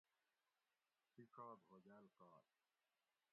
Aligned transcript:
ڷیڄاگ 1.13 1.57
ہوگاۤل 1.69 2.05
کاکۤ 2.17 2.49